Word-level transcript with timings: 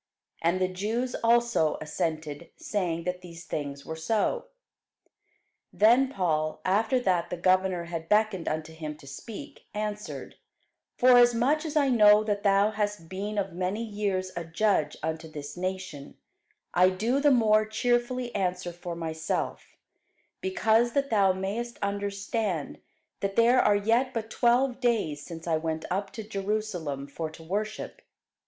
And 0.41 0.59
the 0.59 0.67
Jews 0.67 1.13
also 1.23 1.77
assented, 1.79 2.49
saying 2.57 3.03
that 3.03 3.21
these 3.21 3.45
things 3.45 3.85
were 3.85 3.95
so. 3.95 4.45
Then 5.71 6.07
Paul, 6.11 6.59
after 6.65 6.99
that 7.01 7.29
the 7.29 7.37
governor 7.37 7.83
had 7.83 8.09
beckoned 8.09 8.47
unto 8.47 8.73
him 8.73 8.97
to 8.97 9.05
speak, 9.05 9.67
answered, 9.75 10.37
Forasmuch 10.97 11.65
as 11.65 11.75
I 11.75 11.89
know 11.89 12.23
that 12.23 12.41
thou 12.41 12.71
hast 12.71 13.09
been 13.09 13.37
of 13.37 13.53
many 13.53 13.83
years 13.83 14.31
a 14.35 14.43
judge 14.43 14.97
unto 15.03 15.27
this 15.29 15.55
nation, 15.55 16.17
I 16.73 16.89
do 16.89 17.19
the 17.19 17.29
more 17.29 17.63
cheerfully 17.63 18.33
answer 18.33 18.73
for 18.73 18.95
myself: 18.95 19.67
because 20.41 20.93
that 20.93 21.11
thou 21.11 21.31
mayest 21.31 21.77
understand, 21.83 22.81
that 23.19 23.35
there 23.35 23.61
are 23.61 23.75
yet 23.75 24.15
but 24.15 24.31
twelve 24.31 24.79
days 24.79 25.21
since 25.23 25.45
I 25.45 25.57
went 25.57 25.85
up 25.91 26.09
to 26.13 26.23
Jerusalem 26.23 27.05
for 27.05 27.29
to 27.29 27.43
worship. 27.43 28.01